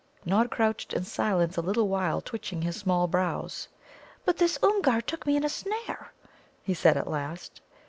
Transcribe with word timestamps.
Nod 0.25 0.49
crouched 0.49 0.93
in 0.93 1.03
silence 1.03 1.57
a 1.57 1.61
little 1.61 1.87
while, 1.87 2.21
twitching 2.21 2.63
his 2.63 2.75
small 2.75 3.05
brows. 3.07 3.67
"But 4.25 4.37
this 4.39 4.57
Oomgar 4.63 5.01
took 5.01 5.27
me 5.27 5.35
in 5.37 5.43
a 5.43 5.47
snare," 5.47 6.11
he 6.63 6.73
said 6.73 6.97
at 6.97 7.07
last. 7.07 7.61